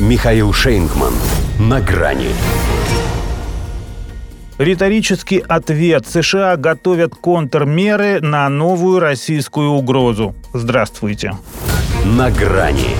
[0.00, 1.12] Михаил Шейнгман.
[1.60, 2.30] На грани.
[4.58, 6.04] Риторический ответ.
[6.08, 10.34] США готовят контрмеры на новую российскую угрозу.
[10.52, 11.34] Здравствуйте.
[12.04, 12.96] На грани.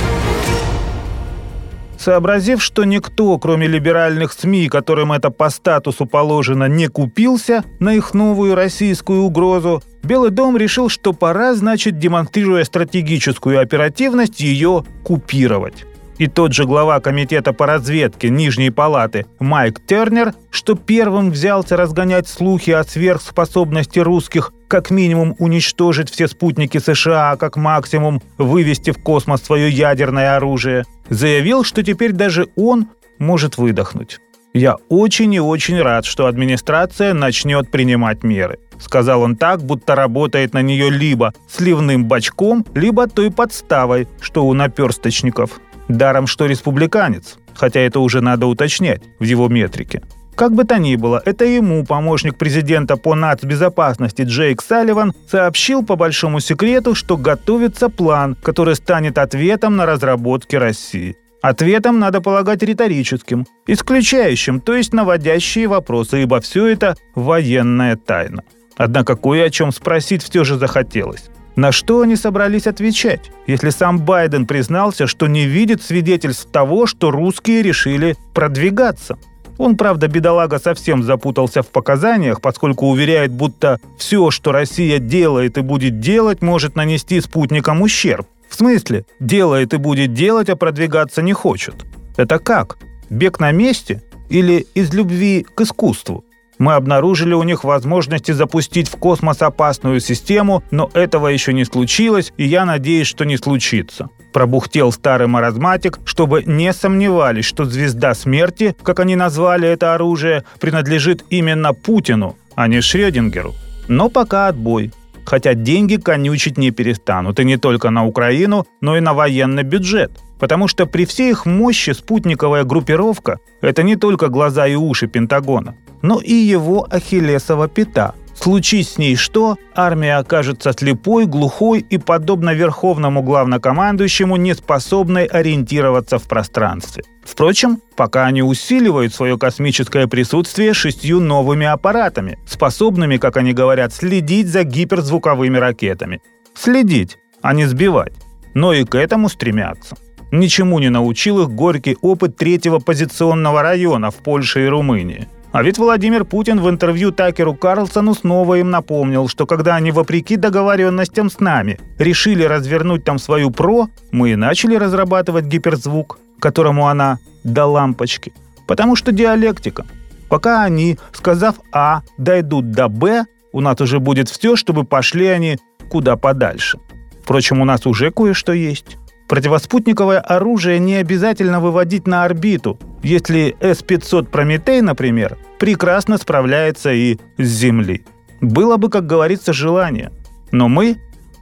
[1.98, 8.14] Сообразив, что никто, кроме либеральных СМИ, которым это по статусу положено, не купился на их
[8.14, 15.86] новую российскую угрозу, Белый дом решил, что пора, значит, демонстрируя стратегическую оперативность, ее купировать.
[16.18, 22.28] И тот же глава комитета по разведке Нижней Палаты Майк Тернер, что первым взялся разгонять
[22.28, 29.02] слухи о сверхспособности русских как минимум уничтожить все спутники США, а как максимум вывести в
[29.02, 32.88] космос свое ядерное оружие, заявил, что теперь даже он
[33.18, 34.20] может выдохнуть.
[34.52, 40.54] «Я очень и очень рад, что администрация начнет принимать меры», сказал он так, будто работает
[40.54, 45.60] на нее либо сливным бачком, либо той подставой, что у наперсточников.
[45.88, 50.02] Даром, что республиканец, хотя это уже надо уточнять в его метрике.
[50.34, 55.94] Как бы то ни было, это ему помощник президента по нацбезопасности Джейк Салливан сообщил по
[55.94, 61.16] большому секрету, что готовится план, который станет ответом на разработки России.
[61.40, 68.42] Ответом надо полагать риторическим, исключающим, то есть наводящие вопросы, ибо все это военная тайна.
[68.76, 71.30] Однако кое о чем спросить все же захотелось.
[71.56, 77.12] На что они собрались отвечать, если сам Байден признался, что не видит свидетельств того, что
[77.12, 79.18] русские решили продвигаться?
[79.56, 85.60] Он, правда, бедолага совсем запутался в показаниях, поскольку уверяет, будто все, что Россия делает и
[85.60, 88.26] будет делать, может нанести спутникам ущерб.
[88.48, 91.74] В смысле, делает и будет делать, а продвигаться не хочет.
[92.16, 92.78] Это как?
[93.10, 94.02] Бег на месте?
[94.28, 96.24] Или из любви к искусству?
[96.58, 102.32] Мы обнаружили у них возможности запустить в космос опасную систему, но этого еще не случилось,
[102.36, 104.08] и я надеюсь, что не случится.
[104.32, 111.24] Пробухтел старый маразматик, чтобы не сомневались, что звезда смерти, как они назвали это оружие, принадлежит
[111.30, 113.54] именно Путину, а не Шрёдингеру.
[113.88, 114.92] Но пока отбой.
[115.24, 120.12] Хотя деньги конючить не перестанут, и не только на Украину, но и на военный бюджет.
[120.44, 125.74] Потому что при всей их мощи спутниковая группировка– это не только глаза и уши Пентагона
[126.04, 128.14] но и его ахиллесова пята.
[128.34, 136.18] Случись с ней что, армия окажется слепой, глухой и, подобно верховному главнокомандующему, не способной ориентироваться
[136.18, 137.04] в пространстве.
[137.24, 144.48] Впрочем, пока они усиливают свое космическое присутствие шестью новыми аппаратами, способными, как они говорят, следить
[144.48, 146.20] за гиперзвуковыми ракетами.
[146.54, 148.12] Следить, а не сбивать.
[148.52, 149.96] Но и к этому стремятся.
[150.34, 155.28] Ничему не научил их горький опыт третьего позиционного района в Польше и Румынии.
[155.52, 160.34] А ведь Владимир Путин в интервью Такеру Карлсону снова им напомнил, что когда они, вопреки
[160.34, 167.20] договоренностям с нами, решили развернуть там свою ПРО, мы и начали разрабатывать гиперзвук, которому она
[167.44, 168.32] до лампочки.
[168.66, 169.86] Потому что диалектика.
[170.28, 175.58] Пока они, сказав А, дойдут до Б, у нас уже будет все, чтобы пошли они
[175.88, 176.80] куда подальше.
[177.22, 178.96] Впрочем, у нас уже кое-что есть.
[179.28, 187.46] Противоспутниковое оружие не обязательно выводить на орбиту, если С-500 «Прометей», например, прекрасно справляется и с
[187.46, 188.04] Земли.
[188.40, 190.12] Было бы, как говорится, желание.
[190.52, 190.98] Но мы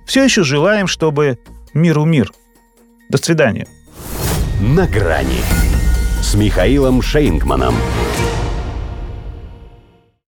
[0.07, 1.39] все еще желаем, чтобы
[1.75, 2.33] миру мир.
[3.09, 3.67] До свидания.
[4.61, 5.41] На грани
[6.23, 7.75] с Михаилом Шейнгманом.